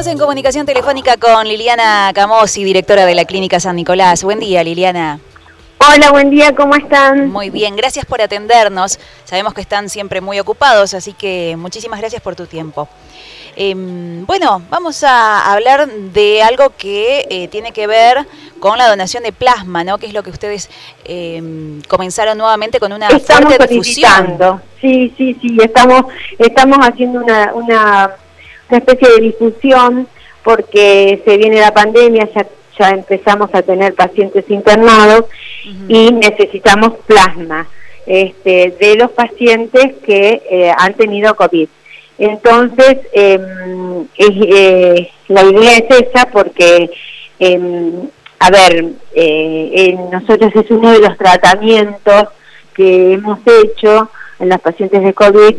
Estamos 0.00 0.14
en 0.14 0.18
comunicación 0.18 0.64
telefónica 0.64 1.18
con 1.18 1.46
Liliana 1.46 2.10
Camosi, 2.14 2.64
directora 2.64 3.04
de 3.04 3.14
la 3.14 3.26
Clínica 3.26 3.60
San 3.60 3.76
Nicolás. 3.76 4.24
Buen 4.24 4.40
día, 4.40 4.64
Liliana. 4.64 5.20
Hola, 5.76 6.10
buen 6.10 6.30
día, 6.30 6.54
¿cómo 6.54 6.74
están? 6.74 7.30
Muy 7.30 7.50
bien, 7.50 7.76
gracias 7.76 8.06
por 8.06 8.22
atendernos. 8.22 8.98
Sabemos 9.24 9.52
que 9.52 9.60
están 9.60 9.90
siempre 9.90 10.22
muy 10.22 10.40
ocupados, 10.40 10.94
así 10.94 11.12
que 11.12 11.54
muchísimas 11.58 12.00
gracias 12.00 12.22
por 12.22 12.34
tu 12.34 12.46
tiempo. 12.46 12.88
Em, 13.56 14.24
bueno, 14.24 14.62
vamos 14.70 15.04
a 15.04 15.52
hablar 15.52 15.86
de 15.86 16.42
algo 16.42 16.72
que 16.78 17.26
eh, 17.28 17.48
tiene 17.48 17.72
que 17.72 17.86
ver 17.86 18.26
con 18.58 18.78
la 18.78 18.88
donación 18.88 19.22
de 19.22 19.32
plasma, 19.32 19.84
¿no? 19.84 19.98
Que 19.98 20.06
es 20.06 20.14
lo 20.14 20.22
que 20.22 20.30
ustedes 20.30 20.70
em, 21.04 21.82
comenzaron 21.82 22.38
nuevamente 22.38 22.80
con 22.80 22.94
una 22.94 23.08
estamos 23.08 23.54
fuerte 23.54 23.66
difusión. 23.66 24.62
Sí, 24.80 25.12
sí, 25.18 25.36
sí, 25.42 25.58
estamos, 25.62 26.04
estamos 26.38 26.78
haciendo 26.80 27.20
una, 27.20 27.52
una, 27.52 28.16
una 28.70 28.78
especie 28.78 29.08
de 29.08 29.20
difusión 29.22 30.08
porque 30.42 31.20
se 31.24 31.36
viene 31.36 31.60
la 31.60 31.72
pandemia, 31.72 32.28
ya 32.34 32.46
ya 32.80 32.90
empezamos 32.90 33.50
a 33.52 33.62
tener 33.62 33.94
pacientes 33.94 34.44
internados 34.48 35.26
y 35.86 36.10
necesitamos 36.12 36.94
plasma 37.06 37.68
este, 38.06 38.74
de 38.80 38.96
los 38.96 39.10
pacientes 39.10 39.96
que 40.04 40.42
eh, 40.50 40.72
han 40.76 40.94
tenido 40.94 41.36
COVID. 41.36 41.68
Entonces, 42.18 42.98
em, 43.12 44.06
eh, 44.16 45.10
la 45.28 45.44
idea 45.44 45.76
es 45.76 46.06
esa 46.06 46.26
porque, 46.30 46.90
em, 47.38 48.08
a 48.38 48.50
ver, 48.50 48.86
eh, 49.14 49.96
nosotros 50.10 50.50
es 50.54 50.70
uno 50.70 50.90
de 50.92 51.00
los 51.00 51.16
tratamientos 51.18 52.24
que 52.74 53.14
hemos 53.14 53.40
hecho 53.46 54.10
en 54.40 54.48
los 54.48 54.60
pacientes 54.60 55.02
de 55.02 55.14
COVID 55.14 55.54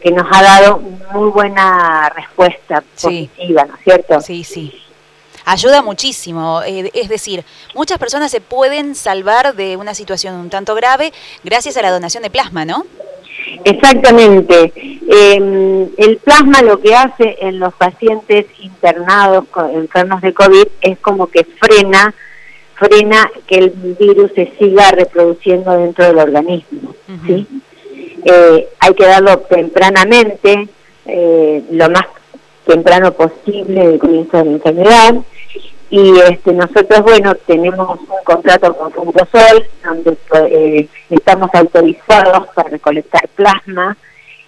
que 0.00 0.10
nos 0.10 0.26
ha 0.30 0.42
dado 0.42 0.80
muy 1.12 1.30
buena 1.30 2.08
respuesta 2.08 2.82
positiva, 2.94 3.66
¿no 3.66 3.74
es 3.76 3.84
cierto? 3.84 4.20
Sí, 4.20 4.42
sí 4.42 4.82
ayuda 5.44 5.82
muchísimo. 5.82 6.62
Eh, 6.64 6.90
es 6.94 7.08
decir, 7.08 7.44
muchas 7.74 7.98
personas 7.98 8.30
se 8.30 8.40
pueden 8.40 8.94
salvar 8.94 9.54
de 9.54 9.76
una 9.76 9.94
situación 9.94 10.34
un 10.36 10.50
tanto 10.50 10.74
grave 10.74 11.12
gracias 11.44 11.76
a 11.76 11.82
la 11.82 11.90
donación 11.90 12.22
de 12.22 12.30
plasma, 12.30 12.64
¿no? 12.64 12.84
Exactamente. 13.64 14.72
Em, 15.08 15.88
el 15.96 16.16
plasma 16.18 16.62
lo 16.62 16.80
que 16.80 16.94
hace 16.94 17.36
en 17.40 17.58
los 17.58 17.74
pacientes 17.74 18.46
internados 18.60 19.44
enfermos 19.72 20.22
de 20.22 20.32
COVID 20.32 20.66
es 20.80 20.98
como 20.98 21.26
que 21.26 21.44
frena 21.44 22.14
frena 22.74 23.30
que 23.46 23.56
el 23.56 23.70
virus 23.70 24.32
se 24.34 24.52
siga 24.58 24.90
reproduciendo 24.90 25.76
dentro 25.76 26.04
del 26.04 26.18
organismo. 26.18 26.94
¿sí? 27.26 27.46
Eh, 28.24 28.68
hay 28.78 28.94
que 28.94 29.06
darlo 29.06 29.38
tempranamente, 29.40 30.68
eh, 31.06 31.64
lo 31.70 31.90
más 31.90 32.04
temprano 32.66 33.12
posible 33.12 33.86
del 33.86 33.98
comienzo 33.98 34.38
de 34.38 34.44
la 34.44 34.50
enfermedad. 34.52 35.14
Y 35.90 36.18
este, 36.20 36.52
nosotros, 36.52 37.02
bueno, 37.02 37.34
tenemos 37.46 38.00
un 38.00 38.06
contrato 38.24 38.74
con 38.74 38.92
Fungosol, 38.92 39.66
donde 39.84 40.16
eh, 40.48 40.88
estamos 41.10 41.50
autorizados 41.52 42.48
para 42.54 42.70
recolectar 42.70 43.28
plasma 43.28 43.96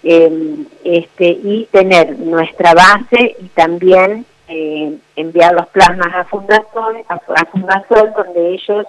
em, 0.03 0.65
este, 0.85 1.27
y 1.29 1.69
tener 1.71 2.19
nuestra 2.19 2.73
base 2.73 3.37
y 3.39 3.49
también 3.49 4.25
eh, 4.49 4.97
enviar 5.17 5.55
los 5.55 5.67
plasmas 5.69 6.15
a 6.15 6.25
Fundasol, 6.25 7.05
a, 7.09 7.45
Fundasol 7.47 8.13
donde 8.17 8.55
ellos 8.55 8.87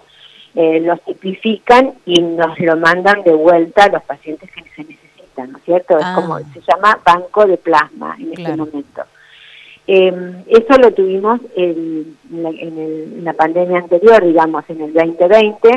eh, 0.56 0.80
los 0.80 1.02
tipifican 1.02 1.94
y 2.06 2.22
nos 2.22 2.58
lo 2.60 2.78
mandan 2.78 3.24
de 3.24 3.34
vuelta 3.34 3.86
a 3.86 3.90
los 3.90 4.04
pacientes 4.04 4.50
que 4.52 4.64
se 4.76 4.84
necesitan, 4.84 5.52
¿no 5.52 5.58
es 5.58 5.64
cierto? 5.66 5.98
Es 5.98 6.06
como, 6.16 6.36
ah. 6.36 6.42
se 6.54 6.62
llama 6.62 7.00
banco 7.06 7.46
de 7.46 7.58
plasma 7.58 8.16
en 8.20 8.34
este 8.34 8.56
momento. 8.56 9.04
Eh, 9.88 10.44
eso 10.48 10.78
lo 10.80 10.92
tuvimos 10.92 11.40
en, 11.56 12.18
la, 13.24 13.34
pandemia 13.34 13.80
anterior, 13.80 14.24
digamos, 14.24 14.64
en 14.70 14.82
el 14.82 14.94
2020, 14.94 15.70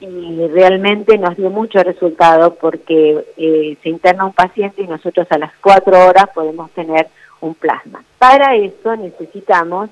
y 0.00 0.46
realmente 0.48 1.16
nos 1.18 1.36
dio 1.36 1.50
mucho 1.50 1.82
resultado 1.82 2.54
porque 2.54 3.24
eh, 3.36 3.76
se 3.82 3.88
interna 3.88 4.26
un 4.26 4.32
paciente 4.32 4.82
y 4.82 4.86
nosotros 4.86 5.26
a 5.30 5.38
las 5.38 5.52
cuatro 5.62 6.06
horas 6.06 6.26
podemos 6.34 6.70
tener 6.72 7.08
un 7.40 7.54
plasma. 7.54 8.02
Para 8.18 8.56
eso 8.56 8.96
necesitamos 8.96 9.90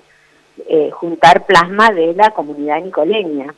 eh, 0.69 0.91
juntar 0.93 1.47
plasma 1.47 1.91
de 1.91 2.15
la 2.15 2.31
comunidad 2.31 2.83
nicoleña. 2.83 3.55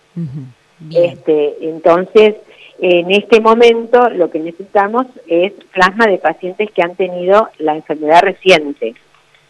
Este, 0.89 1.57
entonces, 1.69 2.37
en 2.81 3.11
este 3.11 3.41
momento 3.41 4.09
lo 4.11 4.31
que 4.31 4.39
necesitamos 4.39 5.07
es 5.27 5.53
plasma 5.73 6.07
de 6.07 6.19
pacientes 6.19 6.71
que 6.71 6.83
han 6.83 6.97
tenido 6.97 7.49
la 7.59 7.77
enfermedad 7.77 8.23
reciente. 8.23 8.95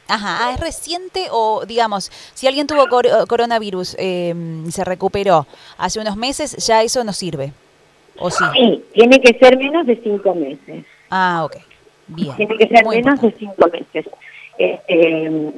Ajá, 0.09 0.39
ah, 0.49 0.55
¿es 0.55 0.59
reciente 0.59 1.29
o, 1.31 1.65
digamos, 1.65 2.11
si 2.35 2.49
alguien 2.49 2.67
tuvo 2.67 2.89
coronavirus 3.29 3.95
y 3.95 4.31
em, 4.31 4.71
se 4.71 4.85
recuperó 4.85 5.47
hace 5.79 6.01
unos 6.01 6.17
meses, 6.17 6.57
ya 6.67 6.83
eso 6.83 7.05
no 7.05 7.13
sirve? 7.13 7.53
¿O 8.19 8.29
sí? 8.29 8.45
Sí, 8.53 8.85
tiene 8.93 9.21
que 9.21 9.39
ser 9.39 9.57
menos 9.57 9.87
de 9.87 9.97
cinco 10.03 10.35
meses. 10.35 10.85
Ah, 11.11 11.45
ok. 11.45 11.57
Bien. 12.09 12.35
Tiene 12.37 12.57
que 12.57 12.67
ser 12.67 12.85
menos 12.87 13.21
de 13.21 13.33
cinco 13.39 13.69
meses. 13.73 14.07
Eh, 14.59 14.81
em, 14.89 15.53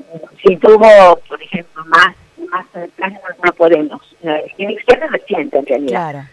si 0.46 0.56
tuvo, 0.56 1.18
por 1.26 1.42
ejemplo, 1.42 1.84
más, 1.86 2.14
más 2.50 2.66
plasma, 2.96 3.20
no 3.44 3.52
podemos. 3.52 4.00
Que 4.20 4.76
ser 4.86 5.10
reciente, 5.10 5.58
en 5.58 5.66
realidad. 5.66 6.10
Claro. 6.10 6.28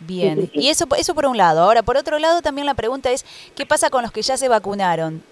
Bien, 0.00 0.50
y 0.52 0.68
eso, 0.68 0.86
eso 0.98 1.14
por 1.14 1.26
un 1.26 1.36
lado. 1.36 1.60
Ahora, 1.60 1.82
por 1.82 1.96
otro 1.96 2.18
lado, 2.18 2.42
también 2.42 2.66
la 2.66 2.74
pregunta 2.74 3.10
es, 3.10 3.24
¿qué 3.54 3.66
pasa 3.66 3.88
con 3.88 4.02
los 4.02 4.10
que 4.10 4.22
ya 4.22 4.36
se 4.36 4.48
vacunaron? 4.48 5.22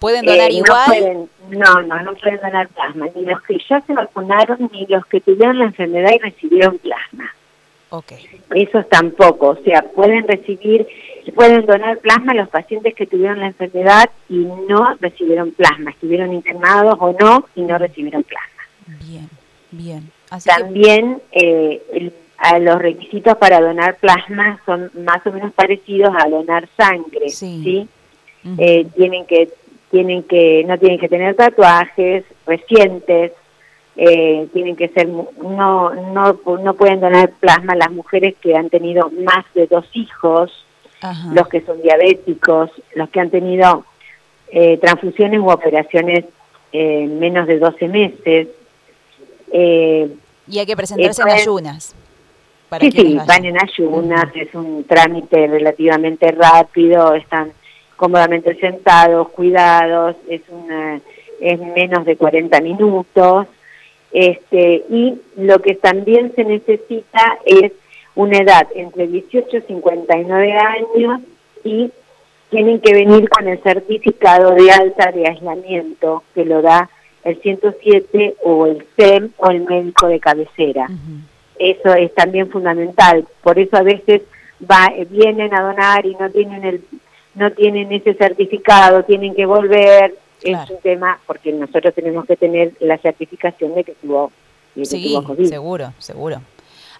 ¿Pueden 0.00 0.24
donar 0.24 0.50
eh, 0.50 0.54
igual? 0.54 1.28
No, 1.50 1.82
no, 1.82 2.02
no, 2.02 2.14
pueden 2.14 2.40
donar 2.40 2.68
plasma. 2.68 3.06
Ni 3.14 3.24
los 3.24 3.40
que 3.42 3.58
ya 3.68 3.80
se 3.82 3.92
vacunaron, 3.92 4.70
ni 4.72 4.86
los 4.86 5.04
que 5.06 5.20
tuvieron 5.20 5.58
la 5.58 5.66
enfermedad 5.66 6.10
y 6.14 6.18
recibieron 6.18 6.78
plasma. 6.78 7.32
Ok. 7.90 8.12
Esos 8.54 8.88
tampoco. 8.88 9.48
O 9.48 9.62
sea, 9.62 9.82
pueden 9.82 10.26
recibir, 10.26 10.86
pueden 11.34 11.66
donar 11.66 11.98
plasma 11.98 12.32
a 12.32 12.36
los 12.36 12.48
pacientes 12.48 12.94
que 12.94 13.06
tuvieron 13.06 13.40
la 13.40 13.48
enfermedad 13.48 14.08
y 14.28 14.38
no 14.38 14.96
recibieron 15.00 15.52
plasma. 15.52 15.90
Estuvieron 15.90 16.32
internados 16.32 16.96
o 16.98 17.14
no 17.20 17.44
y 17.54 17.62
no 17.62 17.76
recibieron 17.76 18.22
plasma. 18.22 18.59
Bien, 18.98 19.28
bien. 19.70 20.10
También 20.44 21.20
eh, 21.32 22.12
a 22.40 22.58
los 22.58 22.80
requisitos 22.80 23.36
para 23.36 23.60
donar 23.60 23.96
plasma 23.96 24.60
son 24.64 24.90
más 25.04 25.24
o 25.26 25.32
menos 25.32 25.52
parecidos 25.52 26.14
a 26.16 26.28
donar 26.28 26.68
sangre, 26.76 27.28
¿sí? 27.28 27.88
Eh, 28.58 28.86
tienen 28.96 29.26
que 29.26 29.50
tienen 29.90 30.22
que 30.22 30.64
no 30.66 30.78
tienen 30.78 30.98
que 30.98 31.08
tener 31.08 31.34
tatuajes 31.34 32.24
recientes 32.46 33.32
eh, 33.96 34.48
tienen 34.54 34.76
que 34.76 34.88
ser 34.88 35.08
no 35.08 35.90
no 35.92 36.40
no 36.58 36.74
pueden 36.74 37.00
donar 37.00 37.32
plasma 37.40 37.74
las 37.74 37.90
mujeres 37.90 38.34
que 38.40 38.56
han 38.56 38.70
tenido 38.70 39.10
más 39.10 39.44
de 39.54 39.66
dos 39.66 39.84
hijos 39.92 40.64
los 41.34 41.48
que 41.48 41.60
son 41.62 41.82
diabéticos 41.82 42.70
los 42.94 43.10
que 43.10 43.20
han 43.20 43.30
tenido 43.30 43.84
eh, 44.52 44.78
transfusiones 44.78 45.40
u 45.40 45.50
operaciones 45.50 46.24
en 46.72 47.18
menos 47.18 47.46
de 47.46 47.58
12 47.58 47.88
meses 47.88 48.48
eh, 49.52 50.08
y 50.48 50.58
hay 50.58 50.66
que 50.66 50.76
presentarse 50.76 51.22
en 51.22 51.28
ayunas 51.28 51.94
sí 52.80 52.90
sí 52.90 53.18
van 53.26 53.44
en 53.44 53.56
ayunas 53.60 54.26
es 54.34 54.54
un 54.54 54.84
trámite 54.84 55.46
relativamente 55.46 56.30
rápido 56.30 57.14
están 57.14 57.52
cómodamente 58.00 58.54
sentados, 58.54 59.28
cuidados, 59.28 60.16
es 60.26 60.40
una 60.48 60.98
es 61.38 61.60
menos 61.60 62.06
de 62.06 62.16
40 62.16 62.58
minutos. 62.62 63.46
Este, 64.10 64.84
y 64.88 65.20
lo 65.36 65.60
que 65.60 65.74
también 65.74 66.32
se 66.34 66.44
necesita 66.44 67.38
es 67.44 67.72
una 68.14 68.38
edad 68.38 68.66
entre 68.74 69.06
18 69.06 69.54
y 69.54 69.60
59 69.60 70.52
años 70.54 71.20
y 71.62 71.92
tienen 72.48 72.80
que 72.80 72.94
venir 72.94 73.28
con 73.28 73.46
el 73.46 73.62
certificado 73.62 74.52
de 74.52 74.72
alta 74.72 75.12
de 75.12 75.28
aislamiento 75.28 76.24
que 76.34 76.46
lo 76.46 76.62
da 76.62 76.88
el 77.24 77.40
107 77.40 78.36
o 78.44 78.66
el 78.66 78.86
SEM 78.96 79.30
o 79.36 79.50
el 79.50 79.62
médico 79.62 80.06
de 80.06 80.20
cabecera. 80.20 80.88
Eso 81.58 81.94
es 81.94 82.14
también 82.14 82.50
fundamental. 82.50 83.26
Por 83.42 83.58
eso 83.58 83.76
a 83.76 83.82
veces 83.82 84.22
va, 84.70 84.92
vienen 85.10 85.54
a 85.54 85.62
donar 85.62 86.06
y 86.06 86.14
no 86.14 86.30
tienen 86.30 86.64
el 86.64 86.82
no 87.34 87.52
tienen 87.52 87.92
ese 87.92 88.14
certificado, 88.14 89.04
tienen 89.04 89.34
que 89.34 89.46
volver, 89.46 90.16
es 90.42 90.70
un 90.70 90.78
tema, 90.82 91.20
porque 91.26 91.52
nosotros 91.52 91.94
tenemos 91.94 92.24
que 92.26 92.36
tener 92.36 92.72
la 92.80 92.98
certificación 92.98 93.74
de 93.74 93.84
que 93.84 93.92
tuvo, 93.94 94.32
sí, 94.74 95.14
seguro, 95.48 95.92
seguro. 95.98 96.40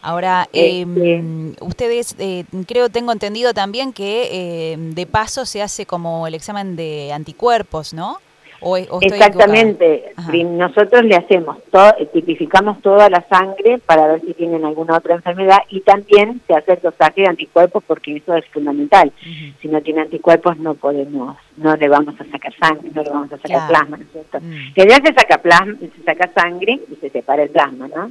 Ahora, 0.02 0.48
em, 0.52 1.54
ustedes, 1.60 2.16
eh, 2.18 2.44
creo, 2.66 2.88
tengo 2.88 3.12
entendido 3.12 3.52
también 3.52 3.92
que 3.92 4.28
eh, 4.72 4.76
de 4.78 5.06
paso 5.06 5.44
se 5.44 5.60
hace 5.60 5.84
como 5.84 6.26
el 6.26 6.34
examen 6.34 6.74
de 6.74 7.12
anticuerpos, 7.12 7.92
¿no? 7.92 8.18
O, 8.60 8.76
Exactamente. 8.76 10.12
Nosotros 10.44 11.04
le 11.04 11.16
hacemos, 11.16 11.56
todo, 11.70 11.92
tipificamos 12.12 12.80
toda 12.82 13.08
la 13.08 13.26
sangre 13.28 13.78
para 13.78 14.06
ver 14.06 14.20
si 14.20 14.34
tienen 14.34 14.64
alguna 14.64 14.98
otra 14.98 15.14
enfermedad 15.14 15.58
y 15.70 15.80
también 15.80 16.40
se 16.46 16.54
hace 16.54 16.74
el 16.74 16.80
dosaje 16.80 17.22
de 17.22 17.28
anticuerpos 17.28 17.82
porque 17.86 18.16
eso 18.16 18.34
es 18.36 18.44
fundamental. 18.46 19.12
Si 19.60 19.68
no 19.68 19.80
tiene 19.80 20.02
anticuerpos 20.02 20.58
no 20.58 20.74
podemos, 20.74 21.36
no 21.56 21.74
le 21.76 21.88
vamos 21.88 22.14
a 22.20 22.24
sacar 22.24 22.54
sangre, 22.58 22.90
no 22.94 23.02
le 23.02 23.10
vamos 23.10 23.32
a 23.32 23.38
sacar 23.38 23.68
plasma, 23.68 23.96
¿no 23.96 24.02
es 24.02 24.12
cierto? 24.12 24.38
Que 24.74 24.86
ya 24.86 24.96
se 24.96 25.14
saca 25.14 25.38
plasma, 25.38 25.74
se 25.80 26.02
saca 26.04 26.30
sangre 26.34 26.80
y 26.90 26.96
se 26.96 27.08
separa 27.10 27.44
el 27.44 27.50
plasma, 27.50 27.88
¿no? 27.88 28.10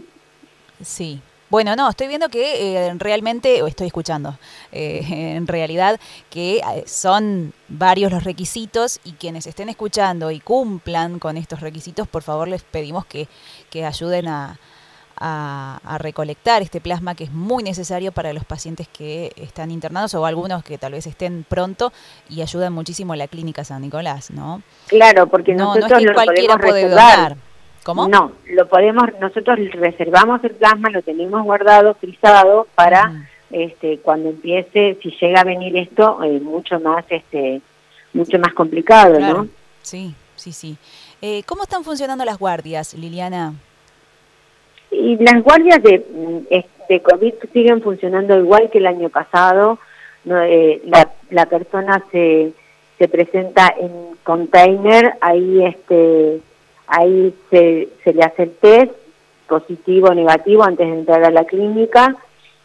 Sí, 0.82 1.22
bueno, 1.50 1.76
no, 1.76 1.90
estoy 1.90 2.08
viendo 2.08 2.30
que 2.30 2.88
eh, 2.88 2.94
realmente, 2.98 3.62
o 3.62 3.68
estoy 3.68 3.88
escuchando, 3.88 4.38
eh, 4.72 5.02
en 5.36 5.48
realidad 5.48 6.00
que 6.30 6.58
eh, 6.58 6.84
son 6.86 7.54
varios 7.68 8.12
los 8.12 8.24
requisitos 8.24 9.00
y 9.04 9.14
quienes 9.14 9.48
estén 9.48 9.70
escuchando 9.70 10.32
y 10.32 10.40
cumplan 10.40 11.20
con 11.20 11.38
estos 11.38 11.62
requisitos, 11.62 12.08
por 12.08 12.24
favor 12.24 12.48
les 12.48 12.64
pedimos 12.64 13.06
que, 13.06 13.28
que 13.70 13.86
ayuden 13.86 14.28
a, 14.28 14.60
a, 15.20 15.98
recolectar 16.00 16.62
este 16.62 16.80
plasma 16.80 17.16
que 17.16 17.26
es 17.26 17.32
muy 17.32 17.64
necesario 17.64 18.12
para 18.12 18.32
los 18.32 18.46
pacientes 18.46 18.88
que 18.88 19.34
están 19.36 19.72
internados 19.72 20.14
o 20.16 20.26
algunos 20.26 20.64
que 20.64 20.78
tal 20.78 20.94
vez 20.94 21.08
estén 21.08 21.46
pronto 21.48 21.92
y 22.30 22.42
ayudan 22.42 22.74
muchísimo 22.74 23.14
a 23.14 23.16
la 23.18 23.28
clínica 23.28 23.64
San 23.64 23.82
Nicolás, 23.82 24.32
¿no? 24.32 24.62
Claro, 24.88 25.28
porque 25.28 25.54
nosotros 25.54 25.90
no, 25.90 25.98
es 25.98 26.06
que 26.06 26.14
cualquiera 26.14 26.58
puede 26.58 26.88
donar. 26.90 27.49
¿Cómo? 27.84 28.08
No, 28.08 28.34
lo 28.52 28.68
podemos, 28.68 29.06
nosotros 29.20 29.58
reservamos 29.74 30.44
el 30.44 30.52
plasma, 30.52 30.90
lo 30.90 31.02
tenemos 31.02 31.44
guardado, 31.44 31.94
frisado 31.96 32.68
para 32.76 33.28
este, 33.52 34.00
cuando 34.00 34.30
empiece, 34.30 34.98
si 35.02 35.12
llega 35.20 35.42
a 35.42 35.46
venir 35.46 35.76
esto, 35.78 36.24
eh, 36.24 36.40
mucho 36.40 36.80
más, 36.80 37.06
este, 37.10 37.62
mucho 38.14 38.38
más 38.38 38.54
complicado, 38.54 39.20
¿no? 39.20 39.48
Sí, 39.82 40.14
sí, 40.36 40.52
sí. 40.52 40.78
Eh, 41.22 41.44
¿Cómo 41.46 41.64
están 41.64 41.84
funcionando 41.84 42.26
las 42.26 42.38
guardias, 42.38 42.94
Liliana? 42.94 43.54
Y 44.92 45.18
las 45.18 45.42
guardias 45.44 45.82
de, 45.84 46.66
de 46.90 47.02
COVID 47.02 47.34
siguen 47.54 47.82
funcionando 47.82 48.38
igual 48.38 48.70
que 48.70 48.80
el 48.80 48.88
año 48.88 49.10
pasado. 49.10 49.80
Eh, 50.26 50.82
la, 50.86 51.12
la 51.30 51.46
persona 51.46 52.04
se, 52.12 52.52
se 52.98 53.08
presenta 53.08 53.74
en 53.80 54.18
container, 54.24 55.16
ahí 55.22 55.64
este 55.64 56.42
ahí 56.90 57.34
se, 57.50 57.90
se 58.04 58.14
le 58.14 58.24
hace 58.24 58.44
el 58.44 58.52
test 58.56 58.92
positivo 59.48 60.10
o 60.10 60.14
negativo 60.14 60.64
antes 60.64 60.88
de 60.88 60.94
entrar 60.94 61.24
a 61.24 61.32
la 61.32 61.46
clínica 61.46 62.16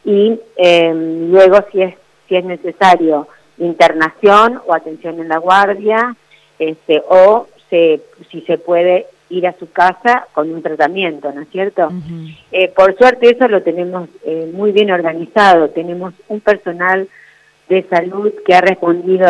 y 0.04 0.38
em, 0.56 1.30
luego 1.30 1.58
si 1.70 1.82
es 1.82 1.94
si 2.28 2.36
es 2.36 2.44
necesario 2.44 3.28
internación 3.58 4.60
o 4.66 4.74
atención 4.74 5.20
en 5.20 5.28
la 5.28 5.38
guardia 5.38 6.16
este 6.58 7.02
o 7.08 7.46
se, 7.70 8.00
si 8.30 8.40
se 8.42 8.58
puede 8.58 9.06
ir 9.30 9.46
a 9.46 9.58
su 9.58 9.70
casa 9.70 10.26
con 10.32 10.52
un 10.52 10.62
tratamiento, 10.62 11.32
¿no 11.32 11.42
es 11.42 11.48
cierto? 11.48 11.90
Eh, 12.52 12.68
por 12.68 12.96
suerte 12.96 13.30
eso 13.30 13.48
lo 13.48 13.62
tenemos 13.62 14.08
eh, 14.24 14.50
muy 14.52 14.70
bien 14.72 14.90
organizado, 14.90 15.70
tenemos 15.70 16.14
un 16.28 16.40
personal 16.40 17.08
de 17.68 17.82
salud 17.84 18.32
que 18.46 18.54
ha 18.54 18.60
respondido 18.60 19.26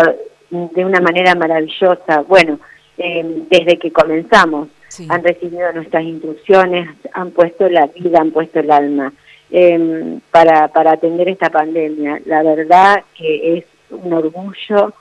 de 0.50 0.85
una 0.85 1.00
manera 1.00 1.35
maravillosa, 1.35 2.23
bueno, 2.29 2.58
em, 2.99 3.49
desde 3.49 3.79
que 3.79 3.91
comenzamos 3.91 4.69
han 5.08 5.23
recibido 5.25 5.73
nuestras 5.73 6.05
instrucciones, 6.05 6.88
han 7.12 7.31
puesto 7.32 7.69
la 7.69 7.87
vida, 7.87 8.20
han 8.20 8.31
puesto 8.31 8.61
el 8.61 8.70
alma 8.70 9.12
em, 9.50 10.20
para, 10.31 10.69
para 10.69 10.93
atender 10.93 11.29
esta 11.29 11.50
pandemia. 11.50 12.20
La 12.26 12.43
verdad 12.43 13.02
que 13.17 13.58
es 13.58 13.64
un 13.91 14.12
orgullo 14.12 14.93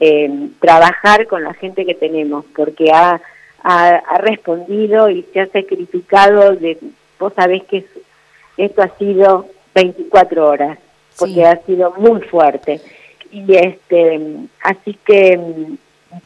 em, 0.00 0.50
trabajar 0.60 1.26
con 1.26 1.44
la 1.44 1.54
gente 1.54 1.84
que 1.84 1.94
tenemos, 1.94 2.44
porque 2.56 2.90
ha, 2.92 3.20
ha, 3.62 4.18
respondido 4.18 5.10
y 5.10 5.22
se 5.32 5.40
ha 5.40 5.46
sacrificado. 5.46 6.56
De, 6.56 6.78
vos 7.18 7.32
sabés 7.34 7.62
que 7.64 7.84
esto 8.56 8.82
ha 8.82 8.88
sido 8.98 9.46
24 9.74 10.48
horas, 10.48 10.78
porque 11.18 11.44
ha 11.44 11.56
sido 11.64 11.94
muy 11.98 12.20
fuerte. 12.22 12.80
Y 13.30 13.54
este, 13.54 14.20
así 14.62 14.98
que 15.06 15.38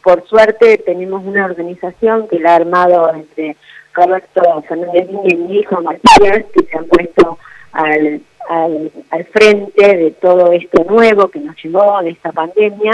por 0.03 0.27
suerte 0.27 0.79
tenemos 0.79 1.25
una 1.25 1.44
organización 1.44 2.29
que 2.29 2.38
la 2.38 2.53
ha 2.53 2.56
armado 2.56 3.12
entre 3.15 3.56
Roberto 3.94 4.62
Fernández 4.69 5.09
y 5.25 5.35
mi 5.37 5.59
hijo 5.59 5.81
Matías, 5.81 6.44
que 6.53 6.65
se 6.65 6.77
han 6.77 6.85
puesto 6.87 7.38
al, 7.73 8.21
al, 8.49 9.25
frente 9.33 9.97
de 9.97 10.11
todo 10.12 10.53
esto 10.53 10.85
nuevo 10.85 11.29
que 11.29 11.41
nos 11.41 11.56
llevó 11.62 12.00
de 12.03 12.11
esta 12.11 12.33
pandemia, 12.33 12.93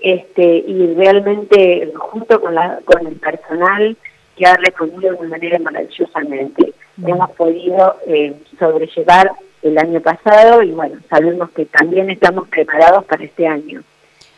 este, 0.00 0.44
y 0.44 0.94
realmente 0.94 1.92
junto 1.96 2.40
con, 2.40 2.54
la, 2.54 2.80
con 2.84 3.06
el 3.06 3.16
personal 3.16 3.96
que 4.36 4.46
ha 4.46 4.56
respondido 4.56 5.12
de 5.12 5.18
una 5.18 5.30
manera 5.30 5.58
maravillosamente. 5.58 6.74
Hemos 7.04 7.30
podido 7.32 7.96
eh, 8.06 8.34
sobrellevar 8.58 9.32
el 9.62 9.78
año 9.78 10.00
pasado 10.00 10.62
y 10.62 10.70
bueno, 10.72 10.96
sabemos 11.08 11.50
que 11.50 11.64
también 11.66 12.10
estamos 12.10 12.48
preparados 12.48 13.04
para 13.04 13.24
este 13.24 13.46
año. 13.46 13.82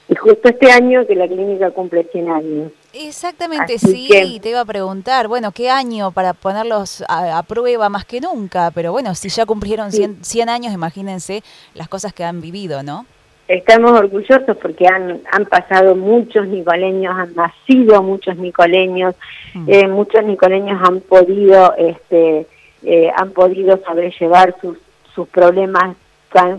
Y 0.09 0.15
justo 0.15 0.49
este 0.49 0.71
año 0.71 1.07
que 1.07 1.15
la 1.15 1.29
clínica 1.29 1.71
cumple 1.71 2.05
100 2.11 2.31
años. 2.31 2.73
Exactamente, 2.95 3.79
sí, 3.79 4.09
te 4.43 4.49
iba 4.49 4.61
a 4.61 4.65
preguntar, 4.65 5.29
bueno, 5.29 5.53
¿qué 5.53 5.69
año 5.69 6.11
para 6.13 6.33
ponerlos 6.33 7.05
a, 7.09 7.43
prueba 7.43 7.91
más 7.91 8.07
que 8.07 8.21
nunca? 8.21 8.71
Pero 8.71 8.91
bueno, 8.91 9.15
si 9.15 9.29
ya 9.29 9.45
cumplieron 9.45 9.93
100, 9.93 10.49
años, 10.49 10.73
imagínense 10.73 11.43
las 11.75 11.89
cosas 11.89 12.15
que 12.15 12.25
han 12.25 12.41
vivido, 12.41 12.83
¿no? 12.83 13.05
Estamos 13.49 13.93
orgullosos 13.93 14.57
porque 14.57 14.87
han, 14.87 15.21
han 15.31 15.45
pasado 15.47 15.95
muchos 15.95 16.47
nicoleños, 16.49 17.15
han 17.15 17.35
nacido 17.35 18.03
muchos 18.03 18.37
nicoleños, 18.37 19.15
mm. 19.55 19.65
eh, 19.69 19.89
muchos 19.89 20.25
nicoleños 20.25 20.81
han 20.83 21.01
podido, 21.01 21.75
este, 21.77 22.47
eh, 22.83 23.11
han 23.15 23.31
podido 23.33 23.79
sobrellevar 23.87 24.55
sus, 24.61 24.79
sus 25.15 25.29
problemas 25.29 25.97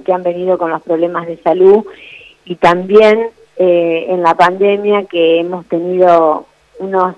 que 0.04 0.12
han 0.12 0.24
venido 0.24 0.58
con 0.58 0.72
los 0.72 0.82
problemas 0.82 1.28
de 1.28 1.38
salud 1.44 1.86
y 2.44 2.56
también 2.56 3.30
eh, 3.60 4.06
en 4.08 4.24
la 4.24 4.36
pandemia 4.36 5.04
que 5.04 5.42
hemos 5.42 5.66
tenido 5.66 6.48
unos, 6.80 7.16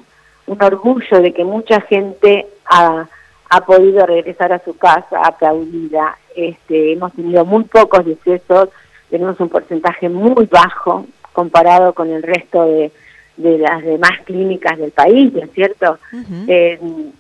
un 0.48 0.62
orgullo 0.62 1.22
de 1.22 1.34
que 1.34 1.44
mucha 1.44 1.82
gente 1.82 2.48
ha, 2.66 3.08
ha 3.50 3.66
podido 3.66 4.08
regresar 4.08 4.52
a 4.52 4.64
su 4.64 4.76
casa 4.76 5.22
aplaudida. 5.24 6.18
Este, 6.36 6.94
hemos 6.94 7.14
tenido 7.14 7.46
muy 7.46 7.66
pocos 7.66 8.04
decesos, 8.04 8.70
tenemos 9.12 9.40
un 9.40 9.50
porcentaje 9.50 10.10
muy 10.10 10.46
bajo 10.48 11.06
comparado 11.32 11.94
con 11.94 12.10
el 12.10 12.24
resto 12.24 12.66
de, 12.66 12.92
de 13.38 13.58
las 13.60 13.84
demás 13.84 14.12
clínicas 14.26 14.80
del 14.80 14.92
país, 14.92 15.32
¿no 15.34 15.42
es 15.44 15.52
cierto? 15.52 16.00
Eh, 16.48 16.80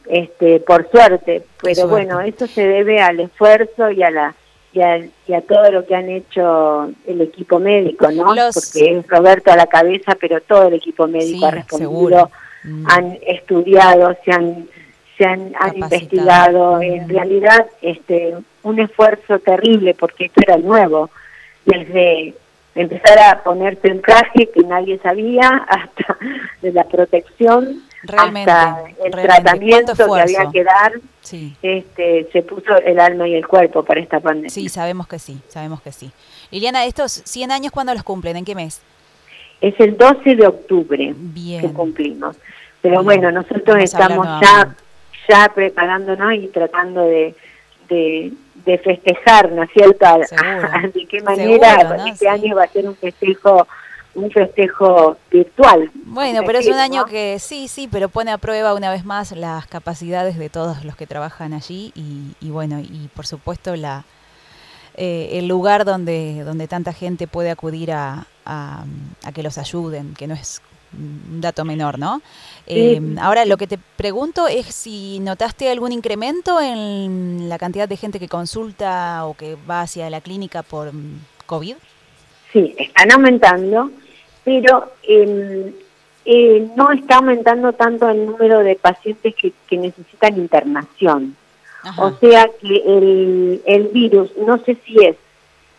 este, 0.09 0.59
por 0.61 0.89
suerte, 0.89 1.43
pero 1.61 1.87
bueno, 1.87 2.21
eso 2.21 2.47
se 2.47 2.67
debe 2.67 3.01
al 3.01 3.19
esfuerzo 3.19 3.91
y 3.91 4.01
a 4.01 4.09
la 4.09 4.35
y 4.73 4.81
a, 5.33 5.41
todo 5.41 5.69
lo 5.71 5.85
que 5.85 5.95
han 5.95 6.09
hecho 6.09 6.89
el 7.05 7.21
equipo 7.21 7.59
médico, 7.59 8.09
¿no? 8.11 8.25
Porque 8.25 8.97
es 8.97 9.07
Roberto 9.07 9.51
a 9.51 9.57
la 9.57 9.67
cabeza, 9.67 10.15
pero 10.19 10.39
todo 10.41 10.67
el 10.67 10.75
equipo 10.75 11.07
médico 11.07 11.45
ha 11.45 11.51
respondido, 11.51 12.31
mm. 12.63 12.85
han 12.89 13.17
estudiado, 13.25 14.15
se 14.23 14.31
han 14.31 14.67
se 15.17 15.25
han, 15.27 15.53
investigado, 15.75 16.81
en 16.81 17.07
realidad 17.07 17.67
este 17.83 18.35
un 18.63 18.79
esfuerzo 18.79 19.37
terrible 19.37 19.93
porque 19.93 20.25
esto 20.25 20.41
era 20.41 20.57
nuevo, 20.57 21.11
desde 21.63 22.33
empezar 22.73 23.19
a 23.19 23.43
ponerse 23.43 23.87
en 23.87 24.01
traje 24.01 24.49
que 24.51 24.61
nadie 24.61 24.97
sabía 24.99 25.47
hasta 25.67 26.17
de 26.61 26.71
la 26.71 26.85
protección 26.85 27.83
realmente, 28.03 28.51
hasta 28.51 28.89
el 29.03 29.11
tratamiento 29.11 29.93
que 29.95 30.21
había 30.21 30.49
que 30.51 30.63
dar, 30.63 30.93
este, 31.61 32.29
se 32.31 32.41
puso 32.43 32.77
el 32.77 32.99
alma 32.99 33.27
y 33.27 33.35
el 33.35 33.47
cuerpo 33.47 33.83
para 33.83 33.99
esta 33.99 34.19
pandemia. 34.19 34.49
Sí, 34.49 34.69
sabemos 34.69 35.07
que 35.07 35.19
sí, 35.19 35.39
sabemos 35.47 35.81
que 35.81 35.91
sí. 35.91 36.11
Liliana, 36.51 36.85
¿estos 36.85 37.11
100 37.25 37.51
años 37.51 37.71
cuándo 37.71 37.93
los 37.93 38.03
cumplen? 38.03 38.37
¿En 38.37 38.45
qué 38.45 38.55
mes? 38.55 38.81
Es 39.61 39.79
el 39.79 39.97
12 39.97 40.35
de 40.35 40.47
octubre 40.47 41.15
que 41.35 41.71
cumplimos. 41.73 42.35
Pero 42.81 43.03
bueno, 43.03 43.31
nosotros 43.31 43.77
estamos 43.79 44.27
ya, 44.41 44.75
ya 45.29 45.51
preparándonos 45.53 46.33
y 46.33 46.47
tratando 46.47 47.05
de, 47.05 47.35
de, 47.87 48.77
festejar, 48.79 49.51
¿no 49.51 49.63
es 49.63 49.69
cierto? 49.71 50.05
¿De 50.93 51.05
qué 51.05 51.21
manera 51.21 52.05
este 52.07 52.27
año 52.27 52.55
va 52.55 52.63
a 52.63 52.67
ser 52.67 52.87
un 52.87 52.95
festejo 52.95 53.67
un 54.13 54.29
festejo 54.31 55.17
virtual. 55.31 55.89
Bueno, 55.93 56.41
pero 56.45 56.59
es 56.59 56.67
un 56.67 56.75
año 56.75 57.05
que 57.05 57.39
sí, 57.39 57.67
sí, 57.67 57.87
pero 57.91 58.09
pone 58.09 58.31
a 58.31 58.37
prueba 58.37 58.73
una 58.73 58.91
vez 58.91 59.05
más 59.05 59.31
las 59.31 59.67
capacidades 59.67 60.37
de 60.37 60.49
todos 60.49 60.83
los 60.83 60.95
que 60.95 61.07
trabajan 61.07 61.53
allí 61.53 61.91
y, 61.95 62.49
bueno, 62.49 62.79
y 62.79 63.09
por 63.15 63.25
supuesto 63.25 63.75
la 63.75 64.03
eh, 64.95 65.39
el 65.39 65.47
lugar 65.47 65.85
donde, 65.85 66.43
donde 66.43 66.67
tanta 66.67 66.91
gente 66.91 67.25
puede 67.25 67.49
acudir 67.49 67.93
a, 67.93 68.27
a, 68.45 68.83
que 69.33 69.41
los 69.41 69.57
ayuden, 69.57 70.13
que 70.15 70.27
no 70.27 70.33
es 70.33 70.61
un 70.93 71.39
dato 71.39 71.63
menor, 71.63 71.97
¿no? 71.97 72.21
Eh, 72.67 72.99
ahora, 73.21 73.45
lo 73.45 73.55
que 73.55 73.67
te 73.67 73.77
pregunto 73.77 74.47
es 74.47 74.67
si 74.67 75.19
notaste 75.21 75.69
algún 75.69 75.93
incremento 75.93 76.59
en 76.59 77.47
la 77.47 77.57
cantidad 77.57 77.87
de 77.87 77.95
gente 77.95 78.19
que 78.19 78.27
consulta 78.27 79.25
o 79.25 79.33
que 79.33 79.55
va 79.69 79.81
hacia 79.81 80.09
la 80.09 80.19
clínica 80.19 80.63
por 80.63 80.93
mm, 80.93 81.21
COVID. 81.45 81.75
Sí, 82.51 82.75
están 82.77 83.11
aumentando, 83.13 83.89
pero 84.43 84.91
em, 85.03 85.73
eh, 86.25 86.67
no 86.75 86.91
está 86.91 87.17
aumentando 87.17 87.73
tanto 87.73 88.09
el 88.09 88.25
número 88.25 88.59
de 88.59 88.75
pacientes 88.75 89.35
que, 89.35 89.53
que 89.67 89.77
necesitan 89.77 90.37
internación. 90.37 91.35
O 91.97 92.11
sea 92.11 92.47
que 92.61 92.75
el, 92.85 93.61
el 93.65 93.87
virus, 93.87 94.31
no 94.37 94.59
sé 94.59 94.77
si 94.85 95.03
es 95.03 95.15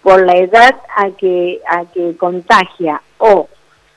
por 0.03 0.21
la 0.21 0.37
edad 0.37 0.75
a 0.97 1.11
que, 1.11 1.61
a 1.69 1.85
que 1.85 2.17
contagia 2.17 3.01
o 3.19 3.49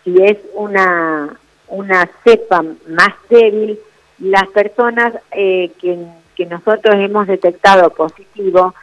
si 0.04 0.16
es 0.24 0.38
una, 0.54 1.36
una 1.68 2.10
cepa 2.24 2.62
más 2.62 3.10
débil, 3.28 3.80
las 4.20 4.48
personas 4.50 5.14
eh, 5.32 5.72
que, 5.82 5.98
que 6.36 6.46
nosotros 6.46 6.96
hemos 6.96 7.26
detectado 7.26 7.90
positivo 7.90 8.76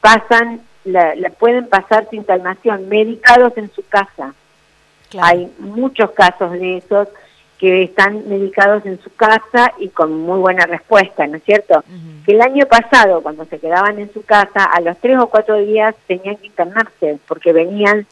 pasan, 0.00 0.60
la, 0.84 1.14
pueden 1.38 1.68
pasar 1.68 2.08
sin 2.10 2.20
internación, 2.20 2.88
medicados 2.88 3.56
en 3.56 3.70
su 3.72 3.86
casa. 3.88 4.34
Hay 5.20 5.52
muchos 5.58 6.10
casos 6.12 6.52
de 6.52 6.78
esos 6.78 7.08
que 7.58 7.82
están 7.82 8.26
medicados 8.26 8.86
en 8.86 8.98
su 9.02 9.14
casa 9.14 9.74
y 9.78 9.88
con 9.88 10.18
muy 10.22 10.38
buena 10.38 10.64
respuesta, 10.64 11.26
¿no 11.26 11.36
es 11.36 11.44
cierto? 11.44 11.84
Que 12.24 12.32
el 12.32 12.40
año 12.40 12.64
pasado, 12.66 13.22
cuando 13.22 13.44
se 13.44 13.58
quedaban 13.58 13.98
en 13.98 14.10
su 14.12 14.22
casa, 14.22 14.64
a 14.64 14.80
los 14.80 14.96
tres 14.98 15.18
o 15.18 15.26
cuatro 15.26 15.58
días 15.58 15.94
tenían 16.06 16.36
que 16.36 16.46
internarse 16.46 17.18
porque 17.28 17.52
venían 17.52 18.06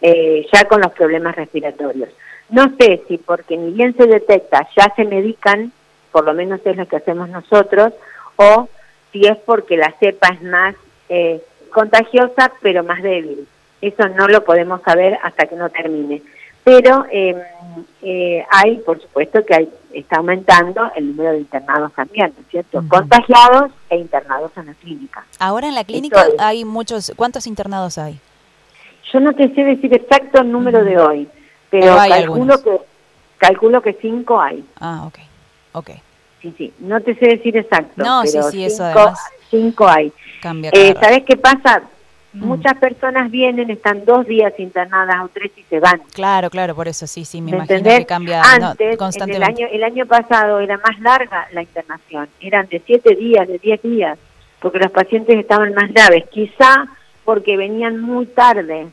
eh, 0.00 0.46
ya 0.50 0.64
con 0.64 0.80
los 0.80 0.92
problemas 0.92 1.36
respiratorios. 1.36 2.08
No 2.48 2.74
sé 2.78 3.02
si 3.08 3.18
porque 3.18 3.58
ni 3.58 3.72
bien 3.72 3.94
se 3.94 4.06
detecta, 4.06 4.66
ya 4.74 4.90
se 4.96 5.04
medican, 5.04 5.70
por 6.10 6.24
lo 6.24 6.32
menos 6.32 6.60
es 6.64 6.76
lo 6.76 6.88
que 6.88 6.96
hacemos 6.96 7.28
nosotros, 7.28 7.92
o 8.36 8.70
si 9.12 9.26
es 9.26 9.36
porque 9.36 9.76
la 9.76 9.92
cepa 10.00 10.28
es 10.28 10.42
más 10.42 10.74
eh, 11.10 11.42
contagiosa 11.70 12.52
pero 12.62 12.84
más 12.84 13.02
débil. 13.02 13.46
Eso 13.80 14.08
no 14.08 14.26
lo 14.26 14.44
podemos 14.44 14.82
saber 14.82 15.18
hasta 15.22 15.46
que 15.46 15.56
no 15.56 15.68
termine. 15.70 16.22
Pero 16.64 17.06
em, 17.10 17.36
eh, 18.02 18.44
hay, 18.50 18.76
por 18.78 19.00
supuesto, 19.00 19.44
que 19.44 19.54
hay, 19.54 19.68
está 19.92 20.16
aumentando 20.16 20.90
el 20.96 21.08
número 21.08 21.32
de 21.32 21.38
internados 21.38 21.92
también, 21.94 22.32
¿no 22.36 22.42
es 22.42 22.48
cierto? 22.50 22.84
Contagiados 22.88 23.70
e 23.88 23.96
internados 23.96 24.50
en 24.56 24.66
la 24.66 24.74
clínica. 24.74 25.24
Ahora 25.38 25.68
en 25.68 25.74
la 25.74 25.84
clínica 25.84 26.26
hay 26.38 26.64
muchos, 26.64 27.12
¿cuántos 27.16 27.46
internados 27.46 27.96
hay? 27.96 28.20
Yo 29.12 29.20
no 29.20 29.32
te 29.32 29.48
sé 29.54 29.64
decir 29.64 29.94
exacto 29.94 30.42
el 30.42 30.52
número 30.52 30.84
de 30.84 30.98
hoy, 30.98 31.28
pero 31.70 31.96
calculo 31.96 32.62
que 32.62 32.80
calculo 33.38 33.80
que 33.80 33.94
cinco 33.94 34.40
hay. 34.40 34.62
Ah, 34.78 35.04
ok, 35.06 35.18
ok. 35.72 35.90
Sí, 36.42 36.54
sí, 36.58 36.72
no 36.80 37.00
te 37.00 37.14
sé 37.14 37.28
decir 37.28 37.56
exacto, 37.56 38.04
no, 38.04 38.22
pero 38.24 38.42
sí, 38.44 38.58
sí, 38.58 38.64
eso 38.64 38.84
además 38.84 39.18
cinco 39.50 39.88
hay. 39.88 40.12
Cambia 40.42 40.70
eh, 40.74 40.94
¿Sabes 41.00 41.24
qué 41.24 41.36
pasa? 41.36 41.82
Muchas 42.34 42.76
personas 42.76 43.30
vienen, 43.30 43.70
están 43.70 44.04
dos 44.04 44.26
días 44.26 44.52
internadas 44.58 45.16
o 45.24 45.28
tres 45.28 45.50
y 45.56 45.62
se 45.62 45.80
van. 45.80 46.00
Claro, 46.12 46.50
claro, 46.50 46.74
por 46.74 46.86
eso 46.86 47.06
sí, 47.06 47.24
sí, 47.24 47.40
me, 47.40 47.52
imagino 47.52 47.82
que 47.82 48.06
cambia 48.06 48.42
Antes, 48.42 48.98
constantemente. 48.98 49.62
el, 49.62 49.66
año, 49.66 49.74
el 49.74 49.84
año 49.84 50.06
pasado 50.06 50.60
era 50.60 50.76
más 50.76 51.00
larga 51.00 51.48
la 51.52 51.62
internación, 51.62 52.28
eran 52.40 52.68
de 52.68 52.82
siete 52.84 53.14
días, 53.14 53.48
de 53.48 53.58
diez 53.58 53.80
días, 53.80 54.18
porque 54.60 54.78
los 54.78 54.90
pacientes 54.90 55.38
estaban 55.38 55.72
más 55.72 55.90
graves, 55.90 56.26
quizá 56.30 56.86
porque 57.24 57.56
venían 57.56 57.98
muy 58.00 58.26
tarde. 58.26 58.88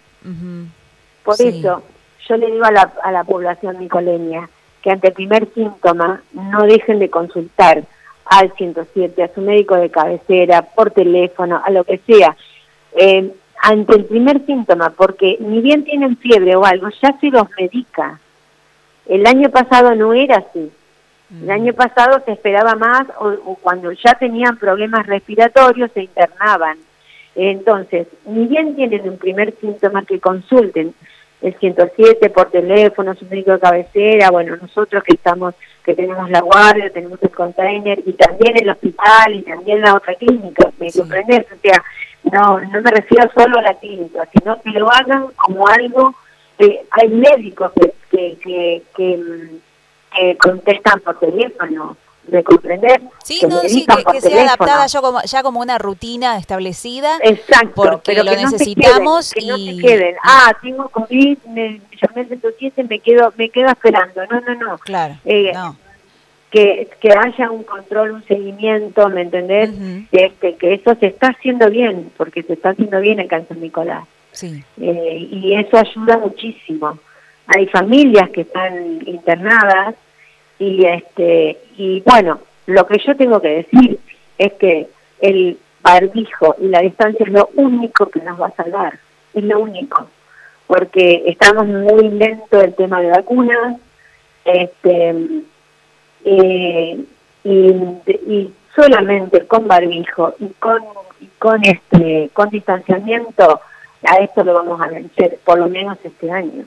Por 1.23 1.35
eso, 1.41 1.83
yo 2.27 2.37
le 2.37 2.51
digo 2.51 2.65
a 2.65 2.71
la, 2.71 2.93
a 3.03 3.11
la 3.11 3.23
población 3.25 3.79
nicoleña 3.79 4.49
que 4.81 4.91
ante 4.91 5.09
el 5.09 5.13
primer 5.13 5.53
síntoma 5.53 6.21
no 6.31 6.63
dejen 6.63 6.99
de 6.99 7.09
consultar 7.09 7.83
al 8.25 8.53
107, 8.53 9.23
a 9.23 9.33
su 9.33 9.41
médico 9.41 9.75
de 9.75 9.89
cabecera, 9.89 10.61
por 10.61 10.91
teléfono, 10.91 11.61
a 11.63 11.69
lo 11.69 11.83
que 11.83 11.99
sea 12.07 12.35
eh, 12.95 13.31
ante 13.61 13.95
el 13.95 14.05
primer 14.05 14.45
síntoma, 14.45 14.91
porque 14.91 15.37
ni 15.39 15.61
bien 15.61 15.83
tienen 15.83 16.17
fiebre 16.17 16.55
o 16.55 16.65
algo, 16.65 16.89
ya 17.01 17.17
se 17.19 17.27
los 17.29 17.47
medica. 17.59 18.19
El 19.07 19.25
año 19.25 19.49
pasado 19.49 19.95
no 19.95 20.13
era 20.13 20.37
así. 20.37 20.71
El 21.41 21.49
año 21.49 21.73
mm. 21.73 21.75
pasado 21.75 22.21
se 22.25 22.33
esperaba 22.33 22.75
más 22.75 23.07
o, 23.19 23.55
cuando 23.61 23.91
ya 23.91 24.13
tenían 24.15 24.57
problemas 24.57 25.07
respiratorios 25.07 25.91
se 25.93 26.03
internaban. 26.03 26.77
Entonces, 27.35 28.07
ni 28.25 28.45
bien 28.45 28.75
tienen 28.75 29.09
un 29.09 29.17
primer 29.17 29.53
síntoma 29.59 30.05
que 30.05 30.19
consulten 30.19 30.93
el 31.41 31.53
107 31.55 32.29
por 32.29 32.49
teléfono, 32.49 33.13
su 33.13 33.25
médico 33.25 33.51
de 33.51 33.59
cabecera, 33.59 34.31
bueno, 34.31 34.55
nosotros 34.55 35.03
que 35.03 35.15
estamos, 35.15 35.53
que 35.83 35.93
tenemos 35.93 36.29
la 36.29 36.41
guardia, 36.41 36.89
tenemos 36.91 37.21
el 37.21 37.31
container 37.31 38.01
y 38.05 38.13
también 38.13 38.57
el 38.57 38.69
hospital 38.69 39.33
y 39.33 39.41
también 39.41 39.81
la 39.81 39.95
otra 39.95 40.15
clínica, 40.15 40.71
me 40.79 40.89
sí. 40.89 41.01
O 41.01 41.05
sea, 41.05 41.83
no, 42.31 42.59
no 42.59 42.81
me 42.81 42.91
refiero 42.91 43.29
solo 43.33 43.59
a 43.59 43.61
la 43.61 43.73
clínica, 43.75 44.27
sino 44.33 44.61
que 44.61 44.71
lo 44.71 44.91
hagan 44.91 45.27
como 45.35 45.67
algo, 45.67 46.15
que 46.57 46.85
hay 46.91 47.09
médicos 47.09 47.71
que, 48.09 48.37
que, 48.41 48.83
que, 48.95 50.35
contestan 50.41 51.01
por 51.01 51.19
teléfono, 51.19 51.97
de 52.23 52.43
comprender. 52.43 53.01
Sí, 53.23 53.41
no, 53.47 53.59
sí, 53.61 53.85
que, 54.11 54.21
sea 54.21 54.43
adaptada 54.43 54.87
ya 54.87 55.01
como, 55.01 55.21
ya 55.21 55.43
como 55.43 55.59
una 55.59 55.77
rutina 55.77 56.37
establecida. 56.37 57.17
Exacto, 57.21 57.73
porque 57.75 58.15
lo 58.15 58.23
necesitamos 58.23 59.31
que 59.31 59.45
no 59.45 59.57
se 59.57 59.77
queden. 59.77 60.15
Ah, 60.23 60.51
tengo 60.61 60.89
COVID, 60.89 61.37
me 61.49 61.81
llamé 62.01 62.27
el 62.29 62.87
me 62.89 62.99
quedo, 62.99 63.33
me 63.37 63.49
quedo 63.49 63.69
esperando. 63.69 64.25
No, 64.27 64.41
no, 64.41 64.55
no. 64.55 64.77
Claro, 64.79 65.17
eh, 65.25 65.51
no 65.53 65.84
que, 66.51 66.87
que 66.99 67.09
haya 67.11 67.51
un 67.51 67.63
control, 67.63 68.11
un 68.11 68.23
seguimiento, 68.23 69.09
¿me 69.09 69.21
entendés? 69.21 69.71
este, 70.11 70.55
que 70.55 70.73
eso 70.73 70.95
se 70.95 71.07
está 71.07 71.27
haciendo 71.27 71.69
bien, 71.69 72.11
porque 72.17 72.43
se 72.43 72.53
está 72.53 72.69
haciendo 72.69 72.99
bien 72.99 73.19
en 73.19 73.29
San 73.29 73.59
Nicolás. 73.59 74.05
Sí. 74.31 74.63
Eh, 74.79 75.27
y 75.31 75.53
eso 75.53 75.77
ayuda 75.77 76.17
muchísimo. 76.17 76.97
Hay 77.47 77.67
familias 77.67 78.29
que 78.29 78.41
están 78.41 79.01
internadas 79.05 79.95
y 80.59 80.85
este 80.85 81.57
y 81.77 82.01
bueno, 82.01 82.39
lo 82.65 82.87
que 82.87 82.97
yo 83.05 83.15
tengo 83.15 83.41
que 83.41 83.65
decir 83.65 83.99
es 84.37 84.53
que 84.53 84.87
el 85.21 85.57
barbijo 85.81 86.55
y 86.59 86.67
la 86.67 86.81
distancia 86.81 87.25
es 87.25 87.31
lo 87.31 87.49
único 87.55 88.07
que 88.07 88.21
nos 88.21 88.39
va 88.41 88.47
a 88.47 88.55
salvar, 88.55 88.97
es 89.33 89.43
lo 89.43 89.59
único, 89.59 90.07
porque 90.67 91.23
estamos 91.27 91.67
muy 91.67 92.09
lento 92.09 92.59
el 92.61 92.73
tema 92.73 93.01
de 93.01 93.09
vacunas, 93.09 93.77
este 94.43 95.13
eh, 96.25 96.99
y, 97.43 98.51
solamente 98.75 99.47
con 99.47 99.69
barbijo 99.69 100.35
y 100.37 100.47
con 100.59 100.83
con 101.39 101.63
este 101.63 102.29
con 102.33 102.49
distanciamiento 102.49 103.61
a 104.03 104.15
esto 104.17 104.43
lo 104.43 104.53
vamos 104.53 104.81
a 104.81 104.87
vencer 104.87 105.39
por 105.45 105.59
lo 105.59 105.69
menos 105.69 105.97
este 106.03 106.29
año. 106.29 106.65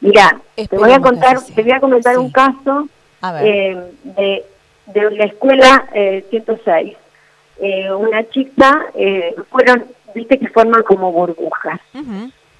Mira 0.00 0.40
te 0.56 0.78
voy 0.78 0.92
a 0.92 1.00
contar 1.00 1.38
te 1.54 1.62
voy 1.62 1.72
a 1.72 1.80
comentar 1.80 2.16
un 2.18 2.30
caso 2.30 2.88
eh, 3.42 3.76
de 4.04 4.44
de 4.86 5.10
la 5.10 5.24
escuela 5.24 5.86
eh, 5.92 6.24
106 6.30 6.96
eh, 7.62 7.92
una 7.92 8.26
chica 8.30 8.86
eh, 8.94 9.34
fueron 9.50 9.84
viste 10.14 10.38
que 10.38 10.48
forman 10.48 10.82
como 10.82 11.12
burbujas. 11.12 11.80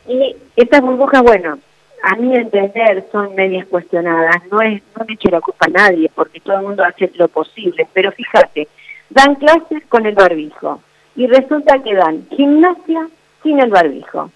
Y 0.06 0.36
estas 0.56 0.82
burbujas 0.82 1.22
bueno 1.22 1.58
a 2.02 2.16
mi 2.16 2.34
entender 2.34 3.06
son 3.12 3.34
medias 3.34 3.66
cuestionadas, 3.66 4.42
no 4.50 4.60
es 4.62 4.82
no 4.98 5.04
me 5.06 5.16
la 5.30 5.40
culpa 5.40 5.66
a 5.66 5.70
nadie 5.70 6.10
porque 6.14 6.40
todo 6.40 6.56
el 6.56 6.62
mundo 6.62 6.84
hace 6.84 7.10
lo 7.14 7.28
posible, 7.28 7.86
pero 7.92 8.12
fíjate, 8.12 8.68
dan 9.10 9.34
clases 9.36 9.84
con 9.88 10.06
el 10.06 10.14
barbijo 10.14 10.80
y 11.16 11.26
resulta 11.26 11.82
que 11.82 11.94
dan 11.94 12.26
gimnasia 12.30 13.08
sin 13.42 13.60
el 13.60 13.70
barbijo. 13.70 14.30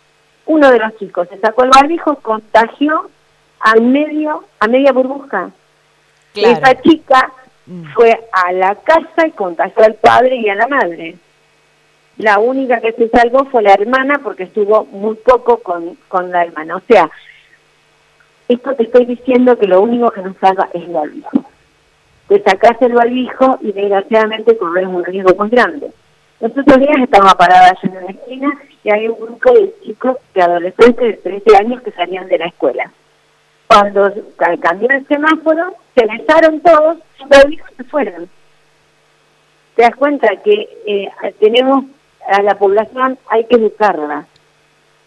Uno 0.47 0.71
de 0.71 0.79
los 0.79 0.97
chicos 0.99 1.29
se 1.29 1.39
sacó 1.39 1.65
el 1.65 1.71
barbijo, 1.71 2.17
contagió 2.17 3.09
al 3.61 3.81
medio, 3.81 4.45
a 4.61 4.69
media 4.69 4.93
burbuja. 4.93 5.51
Esa 6.35 6.81
chica 6.83 7.33
mm. 7.67 7.93
fue 7.95 8.29
a 8.33 8.53
la 8.53 8.75
casa 8.75 9.27
y 9.27 9.31
contagió 9.31 9.85
al 9.85 9.95
padre 9.95 10.37
y 10.37 10.49
a 10.49 10.55
la 10.55 10.67
madre. 10.67 11.17
La 12.19 12.39
única 12.39 12.81
que 12.81 12.93
se 12.93 13.09
salvó 13.09 13.45
fue 13.47 13.63
la 13.63 13.73
hermana 13.73 14.21
porque 14.23 14.45
estuvo 14.45 14.85
muy 14.85 15.17
poco 15.17 15.59
con, 15.59 15.97
con 16.09 16.31
la 16.31 16.45
hermana. 16.45 16.77
O 16.77 16.83
sea, 16.87 17.11
esto 18.49 18.75
te 18.75 18.85
estoy 18.85 19.07
diciendo 19.07 19.59
que 19.59 19.67
lo 19.67 19.81
único 19.81 20.11
que 20.11 20.23
nos 20.23 20.37
salva 20.37 20.69
es 20.75 20.83
el 20.83 20.93
barbijo. 20.93 21.45
Te 22.29 22.43
sacás 22.43 22.81
el 22.83 22.93
barbijo 22.93 23.59
y 23.63 23.73
desgraciadamente 23.73 24.57
corres 24.57 24.87
un 24.87 25.05
riesgo 25.05 25.35
muy 25.37 25.49
grande. 25.51 25.91
Los 26.41 26.53
otros 26.53 26.79
días 26.79 26.99
estaba 27.03 27.33
parada 27.35 27.75
en 27.83 27.91
una 27.97 28.07
esquina 28.07 28.53
y 28.83 28.93
hay 28.93 29.09
un 29.09 29.19
grupo 29.19 29.53
de 29.53 29.75
chicos, 29.83 30.19
de 30.35 30.43
adolescentes 30.43 31.23
de 31.25 31.41
13 31.41 31.57
años 31.57 31.83
que 31.83 31.93
salían 31.93 32.29
de 32.29 32.39
la 32.39 32.47
escuela. 32.47 32.91
Cuando 33.67 34.13
cambió 34.61 34.91
el 34.91 35.07
semáforo, 35.07 35.75
se 35.95 36.07
besaron 36.07 36.61
todos, 36.61 36.99
los 37.19 37.29
barbijos 37.29 37.71
se 37.77 37.85
fueron. 37.85 38.29
Te 39.75 39.83
das 39.83 39.97
cuenta 39.97 40.29
que 40.37 40.69
eh, 40.87 41.09
tenemos 41.41 41.85
a 42.29 42.43
la 42.43 42.57
población, 42.57 43.19
hay 43.29 43.45
que 43.45 43.57
educarla 43.57 44.27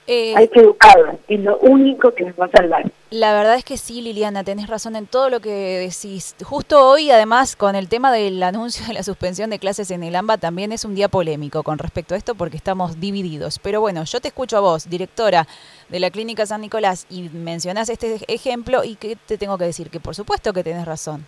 Eh, 0.08 0.34
Hay 0.38 0.48
que 0.48 0.62
educarlas, 0.62 1.18
es 1.28 1.40
lo 1.42 1.58
único 1.58 2.14
que 2.14 2.24
nos 2.24 2.36
va 2.40 2.46
a 2.46 2.52
salvar. 2.52 2.90
La 3.10 3.34
verdad 3.34 3.56
es 3.56 3.66
que 3.66 3.78
sí, 3.78 4.02
Liliana, 4.02 4.44
tenés 4.44 4.68
razón 4.68 4.96
en 4.96 5.06
todo 5.06 5.30
lo 5.30 5.42
que 5.42 5.50
decís. 5.50 6.36
Justo 6.44 6.90
hoy, 6.90 7.12
además, 7.12 7.56
con 7.56 7.76
el 7.76 7.90
tema 7.90 8.12
del 8.12 8.42
anuncio 8.42 8.86
de 8.88 8.94
la 8.94 9.04
suspensión 9.04 9.50
de 9.50 9.60
clases 9.60 9.92
en 9.92 10.04
el 10.04 10.16
AMBA, 10.16 10.38
también 10.38 10.72
es 10.72 10.86
un 10.86 10.96
día 10.96 11.10
polémico 11.10 11.64
con 11.64 11.78
respecto 11.78 12.16
a 12.16 12.18
esto 12.18 12.36
porque 12.36 12.58
estamos 12.58 13.00
divididos. 13.00 13.60
Pero 13.60 13.82
bueno, 13.82 14.04
yo 14.06 14.22
te 14.22 14.30
escucho 14.30 14.58
a 14.58 14.62
vos, 14.62 14.90
directora 14.90 15.48
de 15.90 16.00
la 16.00 16.10
Clínica 16.10 16.46
San 16.46 16.62
Nicolás, 16.62 17.06
y 17.10 17.30
mencionás 17.30 17.90
este 17.90 18.20
ejemplo 18.28 18.84
y 18.84 18.96
que 18.96 19.16
te 19.16 19.38
tengo 19.38 19.58
que 19.58 19.66
decir 19.66 19.90
que 19.90 20.00
por 20.00 20.16
supuesto 20.16 20.54
que 20.54 20.64
tenés 20.64 20.86
razón. 20.86 21.26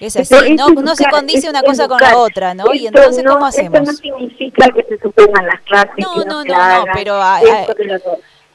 Es 0.00 0.16
así, 0.16 0.54
no, 0.54 0.68
no 0.68 0.94
se 0.94 1.08
condice 1.08 1.48
una 1.48 1.62
cosa 1.62 1.88
con 1.88 1.98
la 2.00 2.18
otra, 2.18 2.54
¿no? 2.54 2.74
y 2.74 2.86
entonces, 2.86 3.24
¿cómo 3.26 3.46
hacemos? 3.46 3.80
Esto 3.80 3.92
no 3.92 3.96
significa 3.96 4.68
que 4.70 4.82
se 4.82 4.98
suspendan 4.98 5.46
las 5.46 5.60
clases. 5.62 5.94
No, 5.98 6.16
no, 6.24 6.44
no, 6.44 6.44
no, 6.44 6.84
pero 6.92 7.18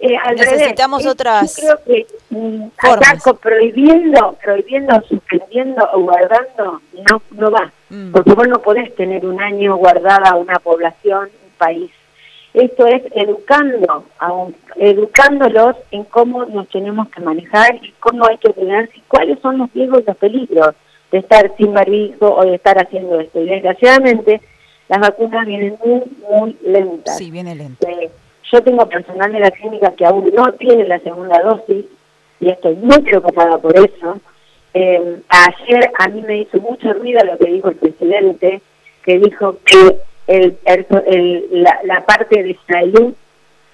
eh, 0.04 0.18
necesitamos 0.36 1.06
otras 1.06 1.62
yo 1.62 1.62
creo 1.62 1.84
que 1.86 2.08
mm, 2.32 2.64
ataco 2.80 3.36
prohibiendo, 3.36 4.36
prohibiendo, 4.44 5.00
suspendiendo 5.08 5.88
o 5.94 6.02
guardando, 6.02 6.82
no, 7.10 7.22
no 7.32 7.52
va. 7.52 7.72
Mm. 7.90 8.12
Porque 8.12 8.34
vos 8.34 8.48
no 8.48 8.60
podés 8.60 8.96
tener 8.96 9.24
un 9.26 9.40
año 9.40 9.76
guardada 9.76 10.36
una 10.36 10.58
población, 10.60 11.30
un 11.44 11.52
país. 11.58 11.92
Esto 12.54 12.88
es 12.88 13.04
educando, 13.14 14.06
a 14.20 14.48
educándolos 14.76 15.76
en 15.92 16.04
cómo 16.06 16.46
nos 16.46 16.68
tenemos 16.70 17.08
que 17.10 17.22
manejar 17.22 17.76
y 17.76 17.94
cómo 18.00 18.26
hay 18.26 18.38
que 18.40 18.52
tener, 18.54 18.90
y 18.96 19.02
cuáles 19.02 19.40
son 19.40 19.60
los 19.60 19.72
riesgos 19.72 20.02
y 20.02 20.06
los 20.08 20.18
peligros 20.18 20.76
de 21.12 21.20
estar 21.20 21.52
sin 21.58 21.74
barbijo 21.74 22.34
o 22.34 22.44
de 22.46 22.56
estar 22.56 22.78
haciendo 22.78 23.20
esto. 23.20 23.42
Y 23.42 23.46
desgraciadamente 23.46 24.42
las 24.90 25.00
vacunas 25.00 25.46
vienen 25.46 25.78
muy, 25.84 26.02
muy 26.30 26.58
lentas. 26.66 27.18
Sí, 27.18 27.32
viene 27.32 27.56
lenta. 27.56 27.90
Eh, 27.90 28.10
yo 28.52 28.62
tengo 28.64 28.86
personal 28.88 29.32
de 29.32 29.40
la 29.40 29.52
clínica 29.52 29.94
que 29.94 30.06
aún 30.06 30.32
no 30.36 30.52
tiene 30.54 30.88
la 30.88 31.00
segunda 31.00 31.42
dosis 31.42 31.86
y 32.40 32.50
estoy 32.50 32.76
muy 32.76 33.00
preocupada 33.00 33.58
por 33.58 33.76
eso. 33.78 34.20
Eh, 34.74 35.22
ayer 35.30 35.92
a 36.00 36.08
mí 36.08 36.22
me 36.22 36.40
hizo 36.40 36.60
mucho 36.60 36.94
ruido 36.94 37.24
lo 37.24 37.38
que 37.38 37.52
dijo 37.52 37.70
el 37.70 37.76
presidente, 37.76 38.62
que 39.04 39.20
dijo 39.20 39.58
que 39.66 39.98
el, 40.28 40.58
la, 41.52 41.80
la 41.84 42.06
parte 42.06 42.42
de 42.42 42.58
salud 42.68 43.14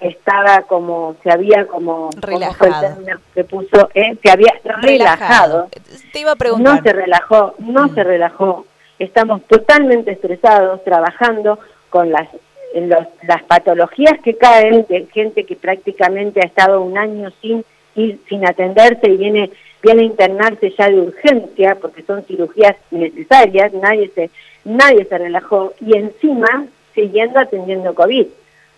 estaba 0.00 0.62
como, 0.62 1.16
se 1.22 1.30
había 1.30 1.66
como, 1.66 2.10
relajado. 2.16 2.96
que 3.34 3.44
puso, 3.44 3.88
eh, 3.94 4.16
se 4.22 4.30
había 4.30 4.52
relajado. 4.64 5.68
Te 6.12 6.20
iba 6.20 6.32
a 6.32 6.36
preguntar. 6.36 6.76
No 6.76 6.82
se 6.82 6.92
relajó, 6.92 7.54
no 7.58 7.86
mm. 7.86 7.94
se 7.94 8.04
relajó. 8.04 8.66
Estamos 8.98 9.42
totalmente 9.44 10.12
estresados, 10.12 10.82
trabajando 10.84 11.58
con 11.90 12.10
las, 12.10 12.28
los, 12.74 13.06
las 13.22 13.42
patologías 13.44 14.20
que 14.22 14.36
caen 14.36 14.86
de 14.88 15.06
gente 15.12 15.44
que 15.44 15.56
prácticamente 15.56 16.40
ha 16.40 16.46
estado 16.46 16.82
un 16.82 16.98
año 16.98 17.30
sin, 17.40 17.64
sin 17.94 18.46
atenderse 18.46 19.08
y 19.10 19.16
viene, 19.16 19.50
viene 19.82 20.02
a 20.02 20.06
internarse 20.06 20.74
ya 20.76 20.88
de 20.88 21.00
urgencia 21.00 21.76
porque 21.80 22.02
son 22.02 22.22
cirugías 22.24 22.76
necesarias, 22.90 23.72
nadie 23.72 24.10
se, 24.14 24.30
nadie 24.64 25.04
se 25.04 25.18
relajó 25.18 25.72
y 25.80 25.96
encima 25.96 26.66
siguiendo 26.94 27.38
atendiendo 27.38 27.94
COVID. 27.94 28.26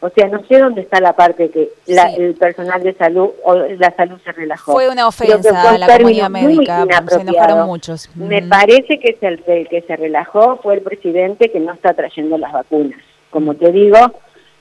O 0.02 0.08
sea, 0.08 0.28
no 0.28 0.42
sé 0.46 0.58
dónde 0.58 0.80
está 0.80 0.98
la 0.98 1.12
parte 1.12 1.50
que 1.50 1.70
el 1.86 2.34
personal 2.34 2.82
de 2.82 2.94
salud 2.94 3.30
o 3.44 3.54
la 3.54 3.94
salud 3.94 4.18
se 4.24 4.32
relajó. 4.32 4.72
Fue 4.72 4.88
una 4.88 5.06
ofensa 5.06 5.70
a 5.70 5.76
la 5.76 5.86
comunidad 5.86 6.30
médica, 6.30 6.86
se 7.06 7.20
enojaron 7.20 7.66
muchos. 7.66 8.08
Me 8.14 8.40
parece 8.42 8.98
que 8.98 9.18
el, 9.20 9.68
que 9.68 9.82
se 9.86 9.96
relajó 9.96 10.56
fue 10.62 10.74
el 10.74 10.80
presidente 10.80 11.50
que 11.50 11.60
no 11.60 11.74
está 11.74 11.92
trayendo 11.92 12.38
las 12.38 12.50
vacunas. 12.50 12.98
Como 13.28 13.54
te 13.54 13.70
digo, 13.72 13.98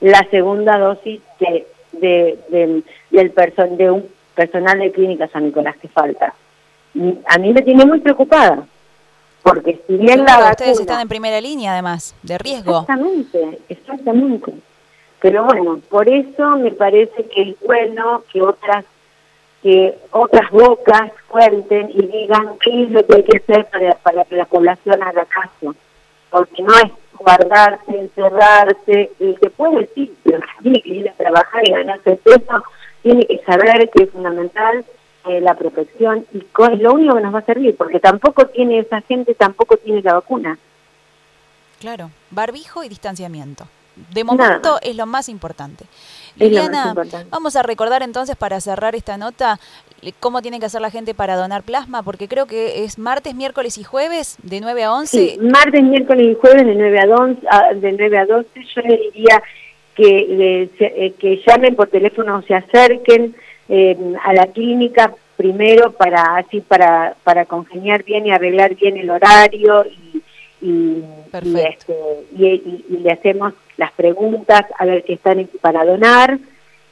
la 0.00 0.26
segunda 0.30 0.78
dosis 0.78 1.20
de, 1.38 1.66
de, 1.92 2.82
del 3.10 3.30
person, 3.30 3.78
de 3.78 3.90
un 3.90 4.08
personal 4.34 4.78
de 4.78 4.92
clínica 4.92 5.26
San 5.28 5.44
Nicolás 5.44 5.76
que 5.78 5.88
falta. 5.88 6.34
A 7.26 7.38
mí 7.38 7.52
me 7.52 7.62
tiene 7.62 7.86
muy 7.86 8.00
preocupada, 8.00 8.66
porque 9.42 9.80
si 9.86 9.96
bien 9.96 10.18
la 10.18 10.34
vacuna... 10.34 10.50
Ustedes 10.50 10.80
están 10.80 11.00
en 11.00 11.08
primera 11.08 11.40
línea, 11.40 11.72
además, 11.72 12.14
de 12.22 12.36
riesgo. 12.36 12.80
Exactamente, 12.80 13.58
exactamente. 13.70 14.52
Pero 15.20 15.44
bueno, 15.44 15.80
por 15.90 16.08
eso 16.08 16.56
me 16.56 16.70
parece 16.70 17.24
que 17.26 17.42
es 17.50 17.60
bueno 17.60 18.22
que 18.32 18.42
otras 18.42 18.84
que 19.62 19.98
otras 20.10 20.50
bocas 20.50 21.12
cuenten 21.28 21.90
y 21.90 22.06
digan 22.06 22.56
qué 22.64 22.84
es 22.84 22.90
lo 22.90 23.04
que 23.06 23.16
hay 23.16 23.22
que 23.24 23.36
hacer 23.36 23.66
para, 23.66 23.94
para 23.96 24.24
que 24.24 24.36
la 24.36 24.46
población 24.46 25.02
haga 25.02 25.26
caso. 25.26 25.74
Porque 26.30 26.62
no 26.62 26.74
es 26.76 26.90
guardarse, 27.18 27.98
encerrarse, 27.98 29.10
el 29.20 29.38
que 29.38 29.50
puede 29.50 29.80
decir, 29.80 30.14
pero 30.22 30.40
tiene 30.62 30.80
que 30.80 30.88
ir 30.88 31.08
a 31.10 31.12
trabajar 31.12 31.68
y 31.68 31.72
ganarse 31.72 32.16
peso, 32.16 32.64
tiene 33.02 33.26
que 33.26 33.38
saber 33.44 33.90
que 33.90 34.04
es 34.04 34.10
fundamental 34.10 34.84
eh, 35.26 35.40
la 35.42 35.54
protección 35.54 36.24
y 36.32 36.38
es 36.38 36.80
lo 36.80 36.94
único 36.94 37.16
que 37.16 37.20
nos 37.20 37.34
va 37.34 37.40
a 37.40 37.44
servir, 37.44 37.76
porque 37.76 38.00
tampoco 38.00 38.46
tiene 38.46 38.78
esa 38.78 39.02
gente, 39.02 39.34
tampoco 39.34 39.76
tiene 39.76 40.00
la 40.00 40.14
vacuna. 40.14 40.58
Claro, 41.78 42.10
barbijo 42.30 42.82
y 42.84 42.88
distanciamiento. 42.88 43.66
De 44.12 44.24
momento 44.24 44.78
es 44.82 44.96
lo 44.96 45.06
más 45.06 45.28
importante. 45.28 45.84
Liliana, 46.36 46.94
vamos 47.28 47.56
a 47.56 47.62
recordar 47.62 48.02
entonces 48.02 48.36
para 48.36 48.60
cerrar 48.60 48.94
esta 48.94 49.16
nota 49.18 49.58
cómo 50.20 50.40
tiene 50.40 50.58
que 50.58 50.66
hacer 50.66 50.80
la 50.80 50.90
gente 50.90 51.12
para 51.12 51.36
donar 51.36 51.62
plasma, 51.62 52.02
porque 52.02 52.28
creo 52.28 52.46
que 52.46 52.84
es 52.84 52.98
martes, 52.98 53.34
miércoles 53.34 53.76
y 53.76 53.84
jueves 53.84 54.38
de 54.42 54.60
9 54.60 54.84
a 54.84 54.94
11. 54.94 55.18
Sí, 55.18 55.38
martes, 55.40 55.82
miércoles 55.82 56.28
y 56.30 56.34
jueves 56.40 56.64
de 56.64 56.74
9 56.74 57.00
a 57.00 57.04
11, 57.04 57.40
de 57.80 57.92
9 57.92 58.18
a 58.18 58.26
12. 58.26 58.48
Yo 58.74 58.82
le 58.82 58.96
diría 58.96 59.42
que, 59.94 60.70
eh, 60.78 61.14
que 61.18 61.42
llamen 61.46 61.76
por 61.76 61.88
teléfono 61.88 62.38
o 62.38 62.42
se 62.42 62.54
acerquen 62.54 63.34
eh, 63.68 63.96
a 64.24 64.32
la 64.32 64.46
clínica 64.46 65.14
primero 65.36 65.92
para 65.92 66.36
así 66.36 66.60
para 66.60 67.14
para 67.24 67.46
congeniar 67.46 68.02
bien 68.02 68.26
y 68.26 68.30
arreglar 68.30 68.74
bien 68.74 68.98
el 68.98 69.08
horario 69.08 69.86
y 69.86 70.10
y, 70.62 71.02
este, 71.32 71.94
y, 72.36 72.98
le 72.98 73.12
hacemos 73.12 73.54
las 73.80 73.92
preguntas 73.92 74.66
a 74.78 74.84
ver 74.84 75.04
qué 75.04 75.14
están 75.14 75.48
para 75.62 75.86
donar 75.86 76.38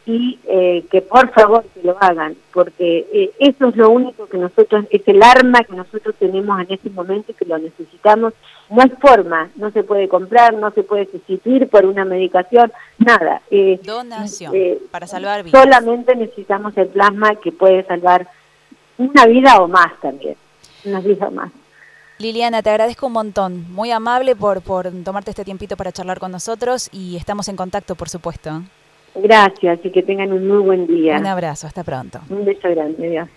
y 0.06 0.38
eh, 0.48 0.86
que 0.90 1.02
por 1.02 1.30
favor 1.34 1.66
que 1.74 1.82
lo 1.82 1.98
hagan, 2.00 2.34
porque 2.54 3.06
eh, 3.12 3.30
eso 3.38 3.68
es 3.68 3.76
lo 3.76 3.90
único 3.90 4.26
que 4.26 4.38
nosotros, 4.38 4.86
es 4.88 5.02
el 5.06 5.22
arma 5.22 5.62
que 5.64 5.76
nosotros 5.76 6.14
tenemos 6.18 6.58
en 6.62 6.72
este 6.72 6.88
momento 6.88 7.30
y 7.30 7.34
que 7.34 7.44
lo 7.44 7.58
necesitamos. 7.58 8.32
No 8.70 8.80
hay 8.80 8.88
forma, 9.02 9.50
no 9.56 9.70
se 9.70 9.82
puede 9.82 10.08
comprar, 10.08 10.54
no 10.54 10.70
se 10.70 10.82
puede 10.82 11.04
sustituir 11.10 11.68
por 11.68 11.84
una 11.84 12.06
medicación, 12.06 12.72
nada. 12.96 13.42
Eh, 13.50 13.78
Donación, 13.84 14.54
para 14.90 15.06
salvar 15.06 15.42
vidas. 15.42 15.62
Solamente 15.62 16.16
necesitamos 16.16 16.74
el 16.78 16.88
plasma 16.88 17.34
que 17.34 17.52
puede 17.52 17.84
salvar 17.84 18.28
una 18.96 19.26
vida 19.26 19.60
o 19.60 19.68
más 19.68 19.92
también, 20.00 20.36
una 20.86 21.00
vida 21.00 21.28
o 21.28 21.32
más. 21.32 21.50
Liliana, 22.18 22.62
te 22.62 22.70
agradezco 22.70 23.06
un 23.06 23.12
montón. 23.12 23.72
Muy 23.72 23.92
amable 23.92 24.34
por, 24.34 24.60
por 24.60 24.90
tomarte 25.04 25.30
este 25.30 25.44
tiempito 25.44 25.76
para 25.76 25.92
charlar 25.92 26.18
con 26.18 26.32
nosotros 26.32 26.88
y 26.92 27.16
estamos 27.16 27.48
en 27.48 27.56
contacto, 27.56 27.94
por 27.94 28.08
supuesto. 28.08 28.62
Gracias 29.14 29.80
y 29.84 29.90
que 29.90 30.02
tengan 30.02 30.32
un 30.32 30.46
muy 30.46 30.58
buen 30.58 30.86
día. 30.86 31.16
Un 31.18 31.26
abrazo, 31.26 31.66
hasta 31.66 31.82
pronto. 31.82 32.20
Un 32.30 32.44
beso 32.44 32.68
grande, 32.68 33.06
adiós. 33.06 33.26